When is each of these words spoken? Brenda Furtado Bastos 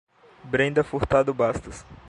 Brenda 0.43 0.83
Furtado 0.83 1.31
Bastos 1.31 1.85